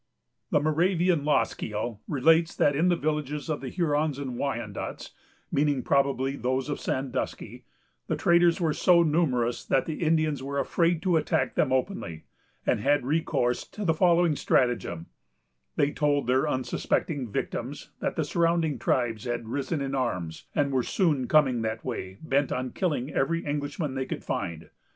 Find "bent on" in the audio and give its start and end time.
22.23-22.71